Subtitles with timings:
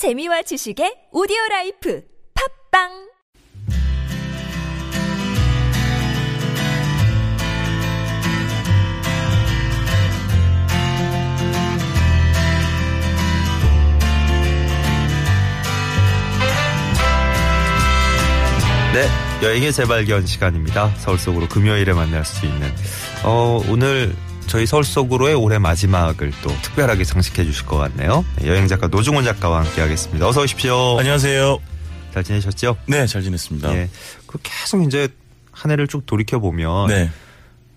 [0.00, 2.02] 재미와 지식의 오디오 라이프
[2.72, 2.88] 팟빵
[18.94, 19.06] 네,
[19.42, 20.94] 여행의 재발견 시간입니다.
[20.96, 22.72] 서울 속으로 금요일에 만날 수 있는.
[23.22, 24.14] 어, 오늘
[24.50, 28.24] 저희 서울 속으로의 올해 마지막을 또 특별하게 장식해 주실 것 같네요.
[28.40, 30.26] 네, 여행 작가 노중훈 작가와 함께 하겠습니다.
[30.26, 30.98] 어서 오십시오.
[30.98, 31.60] 안녕하세요.
[32.12, 32.76] 잘 지내셨죠?
[32.86, 33.72] 네, 잘 지냈습니다.
[33.76, 33.88] 예.
[34.26, 35.06] 그 계속 이제
[35.52, 37.10] 한 해를 쭉 돌이켜 보면 네.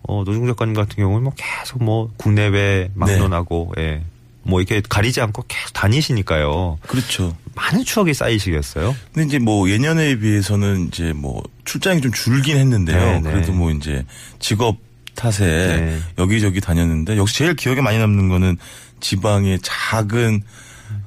[0.02, 4.02] 어, 노중훈 작가님 같은 경우는 뭐 계속 뭐 국내외 막론하고 예.
[4.42, 6.80] 뭐 이렇게 가리지 않고 계속 다니시니까요.
[6.88, 7.38] 그렇죠.
[7.54, 8.96] 많은 추억이 쌓이시겠어요?
[9.14, 12.98] 근데 이제 뭐 예년에 비해서는 이제 뭐 출장이 좀 줄긴 했는데요.
[12.98, 13.32] 네, 네.
[13.32, 14.04] 그래도 뭐 이제
[14.40, 14.78] 직업
[15.16, 16.00] 탓에 네.
[16.18, 18.58] 여기저기 다녔는데 역시 제일 기억에 많이 남는 거는
[19.00, 20.44] 지방의 작은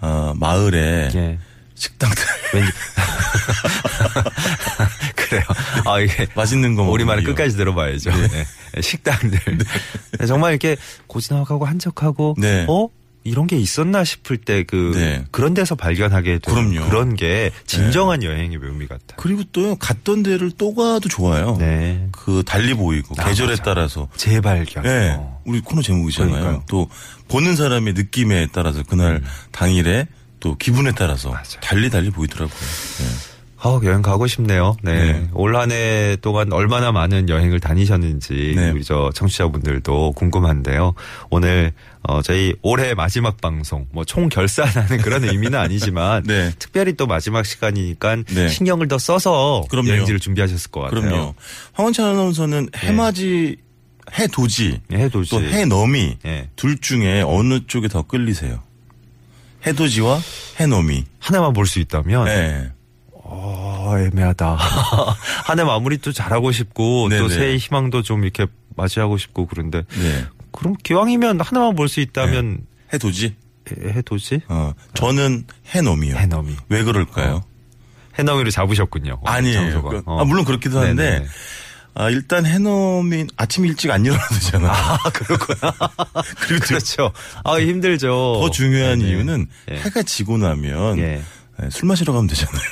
[0.00, 1.38] 어, 마을에 예.
[1.74, 2.24] 식당들
[2.54, 2.72] 왠지
[5.16, 5.42] 그래요.
[5.84, 7.36] 아 이게 맛있는 거 우리 말을 먹으면요.
[7.36, 8.10] 끝까지 들어봐야죠.
[8.10, 8.80] 네.
[8.80, 9.40] 식당들
[10.26, 12.66] 정말 이렇게 고즈넉하고 한적하고 네.
[12.68, 12.88] 어
[13.26, 15.24] 이런 게 있었나 싶을 때그 네.
[15.30, 16.88] 그런 데서 발견하게 되는 그럼요.
[16.88, 19.16] 그런 게 진정한 여행의 묘미 같아요.
[19.16, 21.56] 그리고 또 갔던 데를 또 가도 좋아요.
[21.58, 22.08] 네.
[22.12, 23.62] 그 달리 보이고 아, 계절에 맞아.
[23.64, 24.84] 따라서 재발견.
[24.84, 25.14] 네.
[25.18, 25.40] 어.
[25.44, 26.32] 우리 코너 제목이잖아요.
[26.32, 26.64] 그러니까요.
[26.68, 26.88] 또
[27.28, 30.06] 보는 사람의 느낌에 따라서 그날 당일에
[30.38, 31.58] 또 기분에 따라서 맞아.
[31.60, 32.56] 달리 달리 보이더라고요.
[32.58, 33.35] 네.
[33.64, 34.76] 어, 여행 가고 싶네요.
[34.82, 35.12] 네.
[35.12, 35.28] 네.
[35.32, 38.70] 올 한 해 동안 얼마나 많은 여행을 다니셨는지 네.
[38.70, 40.94] 우리 저 청취자분들도 궁금한데요.
[41.30, 46.52] 오늘 어 저희 올해 마지막 방송 뭐 총 결산하는 그런 의미는 아니지만 네.
[46.58, 48.48] 특별히 또 마지막 시간이니까 네.
[48.48, 49.88] 신경을 더 써서 그럼요.
[49.88, 51.00] 여행지를 준비하셨을 것 같아요.
[51.00, 51.34] 그럼요.
[51.72, 53.56] 황원찬 아나운서는 해맞이,
[54.16, 55.26] 해돋이, 네, 해돋이.
[55.30, 56.48] 또 해넘이 예.
[56.56, 58.62] 둘 중에 어느 쪽에 더 끌리세요?
[59.66, 60.20] 해돋이와
[60.60, 61.04] 해넘이.
[61.18, 62.70] 하나만 볼 수 있다면 네.
[63.28, 64.56] 어, 애매하다.
[65.44, 67.28] 한 해 마무리 또 잘하고 싶고 또.
[67.28, 68.46] 새해 희망도 좀 이렇게
[68.76, 70.24] 맞이하고 싶고 그런데 네.
[70.52, 72.60] 그럼 기왕이면 하나만 볼 수 있다면
[72.92, 73.34] 해돋이?
[73.70, 74.42] 해- 해돋이?
[74.48, 76.16] 어, 저는 해넘이요.
[76.16, 76.54] 해넘이.
[76.68, 77.42] 왜 그럴까요?
[78.18, 79.20] 해넘이를 잡으셨군요.
[79.24, 79.60] 아니에요.
[79.60, 79.88] 장소가.
[79.90, 80.20] 그- 어.
[80.20, 81.26] 아, 물론 그렇기도 한데, 네네.
[81.94, 84.70] 아, 일단 해넘이 아침 일찍 안 일어나도 되잖아요.
[84.72, 85.72] 아, 그렇구나.
[86.40, 87.12] 그리고 또 그렇죠.
[87.44, 88.38] 아, 힘들죠.
[88.42, 89.10] 더 중요한 네네.
[89.10, 89.76] 이유는 예.
[89.78, 91.22] 해가 지고 나면 예.
[91.58, 92.62] 네, 술 마시러 가면 되잖아요.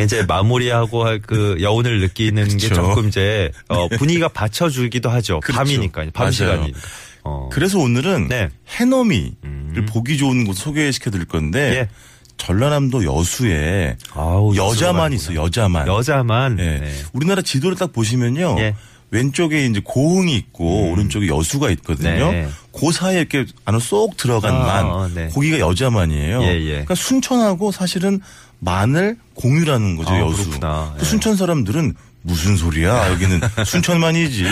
[0.00, 2.74] 이제 마무리하고 할 그 여운을 느끼는 게 그쵸.
[2.74, 5.40] 조금 이제 어, 분위기가 받쳐주기도 하죠.
[5.40, 5.58] 그렇죠.
[5.58, 6.10] 밤이니까요.
[6.12, 6.30] 밤.
[6.30, 6.78] 시간이니까.
[7.24, 7.48] 어.
[7.52, 8.50] 그래서 오늘은 네.
[8.78, 9.86] 해넘이를 음.
[9.88, 11.88] 보기 좋은 곳 소개시켜 드릴 건데 예.
[12.36, 15.86] 전라남도 여수에 아우, 여자만 있어 여자만.
[15.86, 16.58] 여자만.
[16.58, 16.64] 예.
[16.80, 16.92] 네.
[17.12, 18.56] 우리나라 지도를 딱 보시면요.
[18.58, 18.74] 예.
[19.14, 22.32] 왼쪽에 이제 고흥이 있고 오른쪽에 여수가 있거든요.
[22.32, 22.48] 네.
[22.76, 25.28] 그 사이에 이렇게 안으로 쏙 들어간 아, 만 아, 네.
[25.28, 26.42] 거기가 여자만이에요.
[26.42, 26.68] 예, 예.
[26.70, 28.20] 그러니까 순천하고 사실은
[28.58, 30.48] 만을 공유라는 거죠 아, 여수.
[30.48, 30.94] 그렇구나.
[30.96, 31.04] 또 예.
[31.04, 34.44] 순천 사람들은 무슨 소리야 여기는 순천만이지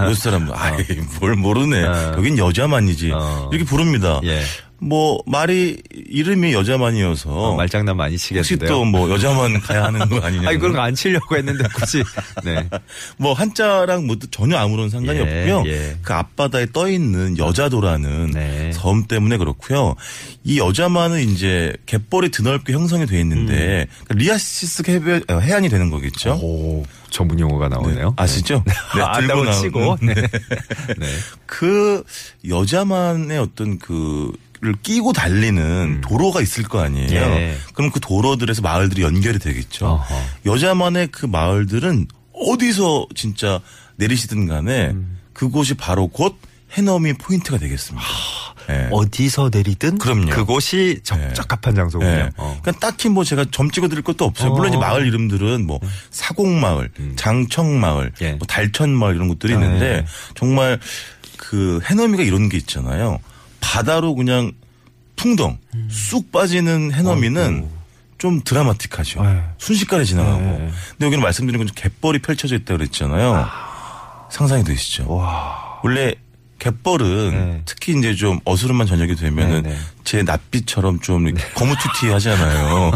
[0.00, 0.82] 여수 사람들 아이
[1.20, 2.14] 뭘 모르네 어.
[2.16, 3.50] 여긴 여자만이지 어.
[3.52, 4.20] 이렇게 부릅니다.
[4.24, 4.42] 예.
[4.80, 8.68] 뭐 말이 이름이 여자만이어서 어, 말장난 많이 혹시 치겠는데요.
[8.68, 10.48] 또뭐 여자만 가야 하는 거 아니냐?
[10.48, 12.02] 아니, 그런 거 안 치려고 했는데 굳이.
[12.44, 12.68] 네.
[13.18, 15.64] 뭐 한자랑 뭐 전혀 아무런 상관이 예, 없고요.
[15.66, 15.96] 예.
[16.02, 18.70] 그 앞바다에 떠 있는 여자도라는 네.
[18.72, 19.96] 섬 때문에 그렇고요.
[20.44, 24.04] 이 여자만은 이제 갯벌이 드넓게 형성이 돼 있는데 음.
[24.06, 26.38] 그 리아스식 해변 어, 해안이 되는 거겠죠.
[26.40, 28.14] 오, 전문 용어가 나오네요.
[28.16, 28.62] 아시죠?
[28.66, 29.98] 네, 아, 들고 치고.
[30.02, 30.14] 네.
[30.96, 31.06] 네.
[31.46, 32.02] 그
[32.48, 37.06] 여자만의 어떤 그 를 끼고 달리는 도로가 있을 거 아니에요.
[37.06, 37.32] 음.
[37.32, 37.56] 예.
[37.74, 39.86] 그럼 그 도로들에서 마을들이 연결이 되겠죠.
[39.86, 40.14] 어허.
[40.46, 43.60] 여자만의 그 마을들은 어디서 진짜
[43.96, 45.18] 내리시든 간에 음.
[45.32, 46.36] 그곳이 바로 곧
[46.72, 48.04] 해넘이 포인트가 되겠습니다.
[48.70, 48.88] 예.
[48.90, 50.30] 어디서 내리든 그럼요.
[50.30, 52.10] 그곳이 적적합한 장소군요.
[52.10, 52.30] 예.
[52.36, 52.58] 어.
[52.60, 54.50] 그러니까 딱히 뭐 제가 점 찍어드릴 것도 없어요.
[54.50, 54.80] 물론 이제 어.
[54.80, 55.78] 마을 이름들은 뭐
[56.10, 58.32] 사곡마을, 장청마을, 예.
[58.32, 60.06] 뭐 달천마을 이런 것들이 있는데 네.
[60.34, 60.80] 정말
[61.36, 63.20] 그 해넘이가 이런 게 있잖아요.
[63.68, 64.52] 바다로 그냥
[65.14, 65.58] 풍덩
[65.90, 67.68] 쑥 빠지는 해넘이는
[68.16, 69.22] 좀 드라마틱하죠.
[69.22, 69.44] 네.
[69.58, 70.40] 순식간에 지나가고.
[70.40, 70.70] 네.
[70.92, 73.46] 근데 여기는 말씀드린 건 갯벌이 펼쳐져 있다 그랬잖아요.
[74.30, 75.12] 상상이 되시죠?
[75.14, 75.80] 와.
[75.84, 76.14] 원래
[76.58, 77.62] 갯벌은 네.
[77.66, 79.78] 특히 이제 좀 어스름한 저녁이 되면은 네, 네.
[80.02, 82.90] 제 낯빛처럼 좀 거무튀튀 하잖아요.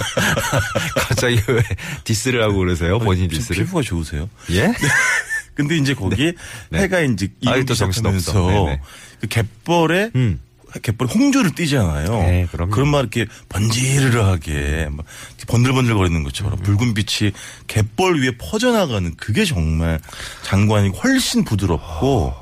[0.96, 1.62] 갑자기 왜
[2.04, 2.98] 디스를 하고 그러세요?
[2.98, 3.64] 본인 좀 디스를?
[3.64, 4.28] 피부가 좋으세요.
[4.52, 4.72] 예?
[5.54, 6.32] 근데 이제 거기에
[6.70, 6.80] 네.
[6.82, 7.28] 해가 이제
[7.74, 7.92] 정신없어.
[7.92, 8.80] 시작하면서 네네.
[9.20, 10.40] 그 갯벌에 음.
[10.80, 12.08] 갯벌 홍조를 띄잖아요.
[12.10, 12.46] 네.
[12.70, 14.88] 그런 막 이렇게 번지르르하게
[15.46, 16.58] 번들번들 거리는 것처럼 음.
[16.62, 17.32] 붉은 빛이
[17.66, 20.00] 갯벌 위에 퍼져나가는 그게 정말
[20.42, 22.34] 장관이 훨씬 부드럽고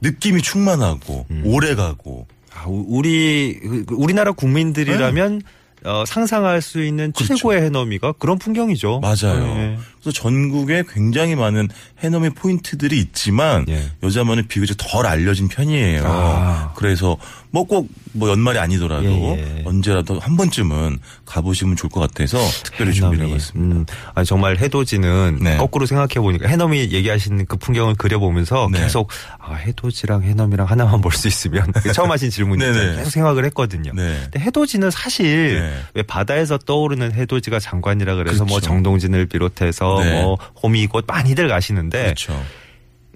[0.00, 1.42] 느낌이 충만하고 음.
[1.44, 2.26] 오래 가고
[2.66, 5.42] 우- 우리 그- 그 우리나라 국민들이라면
[5.84, 7.12] 어, 상상할 수 있는 네.
[7.14, 7.36] 그렇죠.
[7.36, 9.00] 최고의 해넘이가 그런 풍경이죠.
[9.00, 9.54] 맞아요.
[9.54, 9.78] 네.
[10.00, 11.68] 그래서 전국에 굉장히 많은
[12.02, 13.90] 해넘이 포인트들이 있지만 예.
[14.02, 16.02] 여자만은 비교적 덜 알려진 편이에요.
[16.06, 16.72] 아.
[16.76, 17.16] 그래서
[17.50, 19.62] 뭐꼭뭐 연말이 아니더라도 예, 예.
[19.64, 23.28] 언제라도 한 번쯤은 가보시면 좋을 것 같아서 특별히 준비를.
[23.28, 23.76] 해봤습니다.
[23.76, 25.56] 음, 아니, 정말 해돋이는 네.
[25.56, 28.80] 거꾸로 생각해 보니까 해넘이 얘기하시는 그 풍경을 그려보면서 네.
[28.80, 29.08] 계속
[29.38, 32.72] 아, 해돋이랑 해넘이랑 하나만 볼 수 있으면 처음 하신 질문이 네네.
[32.76, 32.96] 있잖아요.
[32.98, 33.92] 계속 생각을 했거든요.
[33.94, 34.18] 네.
[34.24, 35.73] 근데 해돋이는 사실 네.
[35.94, 38.66] 왜 바다에서 떠오르는 해돋이가 장관이라 그래서 뭐 그렇죠.
[38.66, 40.22] 정동진을 비롯해서 네.
[40.22, 42.42] 뭐 호미곶 많이들 가시는데 그렇죠.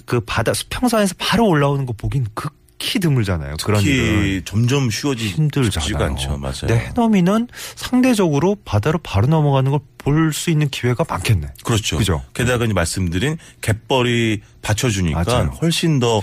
[0.05, 3.57] 그 바다 수평선에서 바로 올라오는 거 보긴 극히 드물잖아요.
[3.63, 4.43] 그런 일은.
[4.45, 6.05] 점점 쉬워지지가 힘들잖아요.
[6.13, 6.39] 않죠.
[6.39, 6.55] 맞아요.
[6.61, 11.49] 근데 해넘이는 상대적으로 바다로 바로 넘어가는 걸볼 수 있는 기회가 많겠네.
[11.65, 11.99] 그렇죠.
[11.99, 12.23] 그죠?
[12.35, 15.51] 게다가 이제 말씀드린 갯벌이 받쳐주니까 맞아요.
[15.61, 16.23] 훨씬 더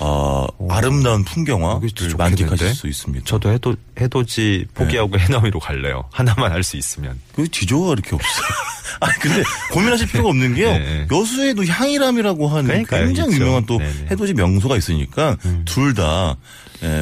[0.00, 1.88] 어, 아름다운 풍경화를?
[2.16, 3.24] 만끽하실 수 있습니다.
[3.26, 5.24] 저도 해돋, 해돋이 포기하고 네.
[5.24, 6.08] 해넘이로 갈래요.
[6.12, 7.18] 하나만 할 수 있으면.
[7.34, 8.46] 그 지조가 이렇게 없어요.
[9.00, 9.42] 아니 근데
[9.72, 10.72] 고민하실 필요가 없는 게요.
[10.72, 11.06] 네.
[11.10, 13.42] 여수에도 향이람이라고 하는 그러니까요, 굉장히 있죠.
[13.44, 13.90] 유명한 또 네네.
[13.90, 14.06] 음.
[14.10, 16.36] 해돋이 명소가 있으니까 둘다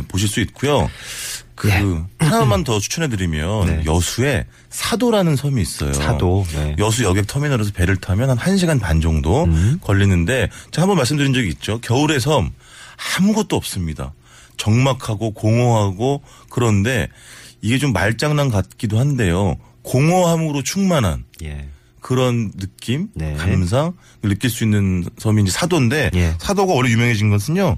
[0.08, 0.88] 보실 수 있고요.
[1.58, 1.82] 그 예.
[2.24, 3.82] 하나만 더 추천해드리면 네.
[3.84, 5.92] 여수에 사도라는 섬이 있어요.
[5.92, 6.76] 사도, 네.
[6.78, 9.78] 여수 여객 터미널에서 배를 타면 한 1시간 반 정도 음.
[9.82, 11.80] 걸리는데 제가 한번 말씀드린 적이 있죠.
[11.80, 12.52] 겨울의 섬
[13.18, 14.14] 아무것도 없습니다.
[14.56, 17.08] 적막하고 공허하고 그런데
[17.60, 19.56] 이게 좀 말장난 같기도 한데요.
[19.82, 21.68] 공허함으로 충만한 예.
[22.00, 23.34] 그런 느낌, 네.
[23.34, 26.34] 감상 느낄 수 있는 섬이 이제 사도인데 예.
[26.38, 27.76] 사도가 원래 유명해진 것은요.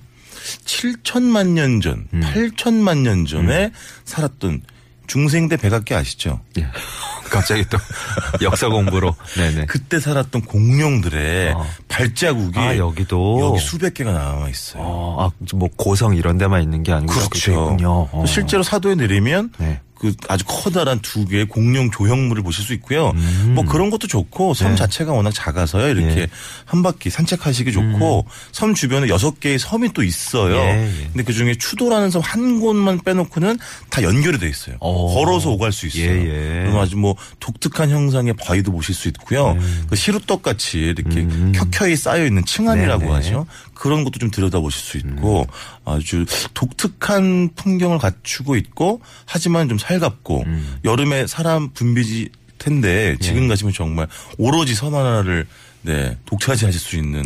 [0.65, 2.21] 7천만 년 전, 음.
[2.21, 3.73] 8천만 년 전에
[4.05, 4.63] 살았던
[5.07, 6.41] 중생대 백악기 아시죠?
[6.59, 6.69] 예.
[7.31, 7.79] 갑자기 또
[8.43, 9.15] 역사 공부로.
[9.37, 9.67] 네네.
[9.67, 11.67] 그때 살았던 공룡들의 어.
[11.89, 13.41] 발자국이 아, 여기도.
[13.41, 14.83] 여기 수백 개가 남아 있어요.
[14.83, 17.77] 어, 아, 뭐 고성 이런 데만 있는 게 아니고 그렇죠.
[17.83, 18.25] 어.
[18.27, 19.81] 실제로 사도에 내리면 네.
[20.01, 23.11] 그 아주 커다란 두 개의 공룡 조형물을 보실 수 있고요.
[23.11, 23.53] 음.
[23.55, 24.77] 뭐 그런 것도 좋고 섬 네.
[24.77, 25.89] 자체가 워낙 작아서요.
[25.89, 26.27] 이렇게 예.
[26.65, 30.55] 한 바퀴 산책하시기 좋고 섬 주변에 여섯 개의 섬이 또 있어요.
[30.57, 31.05] 예, 예.
[31.09, 33.59] 근데 그 중에 추도라는 섬 한 곳만 빼놓고는
[33.91, 34.77] 다 연결이 돼 있어요.
[34.79, 35.15] 어.
[35.15, 36.05] 걸어서 오갈 수 있어요.
[36.05, 36.63] 예, 예.
[36.65, 39.57] 그럼 아주 뭐 독특한 형상의 바위도 보실 수 있고요.
[39.89, 41.53] 그 시루떡 같이 이렇게 음.
[41.55, 43.15] 켜켜이 쌓여 있는 층암이라고 네네.
[43.15, 43.47] 하죠.
[43.81, 45.47] 그런 것도 좀 들여다보실 수 있고 음.
[45.87, 50.79] 아주 독특한 풍경을 갖추고 있고 하지만 좀 살갑고 음.
[50.85, 52.29] 여름에 사람 붐비지
[52.59, 53.25] 텐데 예.
[53.25, 54.07] 지금 가시면 정말
[54.37, 55.47] 오로지 선 하나를
[55.81, 57.23] 네 독차지하실 수 있는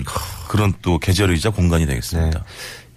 [0.46, 2.38] 그런 또 계절이자 공간이 되겠습니다.
[2.38, 2.44] 네.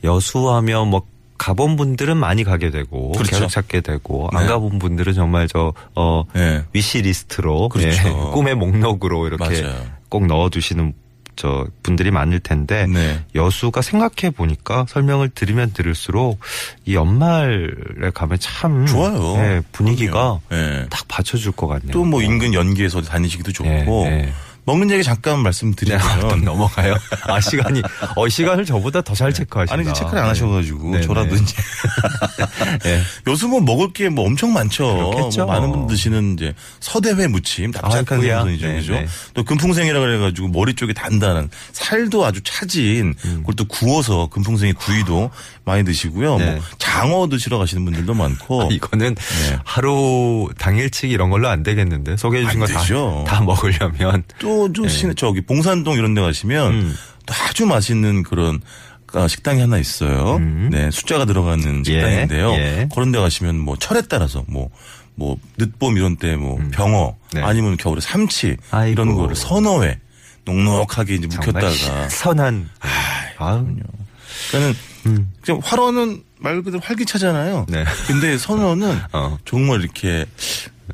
[0.03, 1.01] 여수하면 뭐
[1.39, 3.31] 가본 분들은 많이 가게 되고 그렇죠.
[3.31, 4.49] 계속 찾게 되고 안 네.
[4.49, 6.63] 가본 분들은 정말 저어 네.
[6.73, 8.07] 위시 리스트로 그렇죠.
[8.07, 9.83] 예, 꿈의 목록으로 이렇게 맞아요.
[10.09, 10.93] 꼭 넣어두시는
[11.37, 13.23] 저 분들이 많을 텐데 네.
[13.35, 16.39] 여수가 생각해 보니까 설명을 들으면 들을수록
[16.85, 19.35] 이 연말에 가면 참 좋아요.
[19.37, 20.85] 예, 분위기가 네.
[20.89, 21.91] 딱 받쳐줄 것 같네요.
[21.93, 24.33] 또 뭐 인근 연기에서 다니시기도 좋고 네, 네.
[24.67, 26.95] 먹는 얘기 잠깐 네, 아, 또 말씀드리면 넘어가요.
[27.23, 27.81] 아 시간이
[28.15, 29.73] 어 시간을 저보다 더 잘 체크하신다.
[29.73, 31.41] 아니 체크를 안 하셔가지고 네, 저라도 네.
[31.41, 31.55] 이제
[32.83, 33.01] 네.
[33.27, 35.11] 요즘 뭐 먹을 게 뭐 엄청 많죠.
[35.11, 35.45] 그렇겠죠.
[35.45, 38.21] 뭐 많은 분들 드시는 이제 서대회 무침 납작한.
[38.21, 38.93] 생선이죠, 네, 그죠?
[38.93, 39.07] 네.
[39.33, 43.37] 또 금풍생이라 그래가지고 머리 쪽에 단단한 살도 아주 차진 음.
[43.39, 45.31] 그걸 또 구워서 금풍생이 구이도
[45.65, 46.37] 많이 드시고요.
[46.37, 46.51] 네.
[46.55, 48.63] 뭐 장어 드시러 가시는 분들도 많고.
[48.63, 49.59] 아, 이거는 네.
[49.63, 53.23] 하루 당일치기 이런 걸로 안 되겠는데 소개해 주신 안거 되죠.
[53.27, 56.85] 다 먹으려면 또좀 저기 봉산동 이런 데 가시면 네.
[56.85, 56.95] 음.
[57.25, 58.59] 또 아주 맛있는 그런
[59.13, 60.37] 아, 식당이 하나 있어요.
[60.69, 62.51] 네, 숫자가 들어가는 식당인데요.
[62.51, 62.55] 음.
[62.59, 62.89] 예.
[62.93, 64.69] 그런 데 가시면 뭐 철에 따라서 뭐,
[65.15, 67.41] 뭐, 늦봄 이런 때 뭐 병어 네.
[67.41, 68.91] 아니면 겨울에 삼치 아이고.
[68.91, 69.99] 이런 거를 선어회
[70.45, 72.69] 넉넉하게 이제 묵혔다가 선한
[73.37, 73.63] 아,
[74.51, 75.31] 그러니까 음.
[75.41, 77.65] 그냥 활어는 말 그대로 활기차잖아요.
[77.69, 77.83] 네.
[78.07, 79.37] 근데 선어는 어.
[79.45, 80.25] 정말 이렇게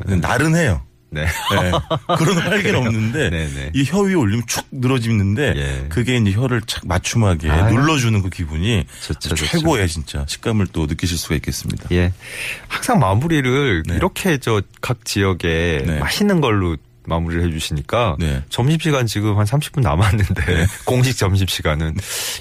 [0.05, 0.81] 나른해요.
[1.13, 1.25] 네.
[1.25, 1.71] 네.
[2.17, 3.71] 그런 활기는 없는데 네네.
[3.73, 5.85] 이 혀 위에 올리면 축 늘어지는데 예.
[5.89, 7.73] 그게 이제 혀를 착 맞춤하게 아유.
[7.73, 9.45] 눌러주는 그 기분이 좋죠, 좋죠.
[9.45, 11.87] 최고의 진짜 식감을 또 느끼실 수가 있겠습니다.
[11.91, 12.11] 예.
[12.67, 13.95] 항상 마무리를 네.
[13.95, 15.99] 이렇게 저 각 지역에 네.
[15.99, 18.43] 맛있는 걸로 마무리를 해주시니까 네.
[18.49, 21.95] 점심시간 지금 한 30분 남았는데 공식 점심시간은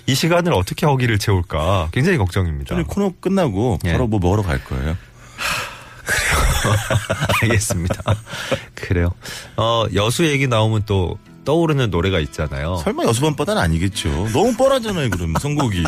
[0.07, 2.81] 이 시간을 어떻게 허기를 채울까 굉장히 걱정입니다.
[2.85, 3.93] 코너 끝나고 예.
[3.93, 4.97] 바로 뭐 먹으러 갈 거예요.
[7.43, 8.03] 알겠습니다.
[8.75, 9.11] 그래요.
[9.57, 12.81] 어, 여수 얘기 나오면 또 떠오르는 노래가 있잖아요.
[12.85, 14.09] 설마 여수밤바다는 아니겠죠.
[14.33, 15.83] 너무 뻔하잖아요, 그럼 선곡이.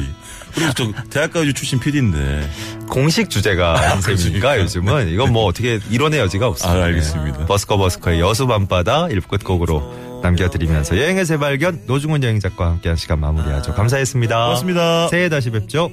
[0.54, 2.48] 그리고 저 대학가요제 출신 PD인데.
[2.88, 4.58] 공식 주제가 인 셈이니까 그러니까.
[4.62, 6.80] 요즘은 이건 뭐 어떻게 이론의 여지가 없습니다.
[6.80, 7.38] 아, 알겠습니다.
[7.40, 7.46] 네.
[7.46, 13.74] 버스커 버스커의 여수 밤바다 1부 끝곡으로 남겨드리면서 여행의 재발견 노중훈 여행작가와 함께한 시간 마무리하죠.
[13.74, 14.44] 감사했습니다.
[14.44, 15.08] 고맙습니다.
[15.08, 15.90] 새해 다시 뵙죠.